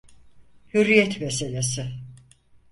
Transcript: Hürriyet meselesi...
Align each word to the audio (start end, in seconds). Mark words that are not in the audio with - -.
Hürriyet 0.73 1.21
meselesi... 1.21 1.91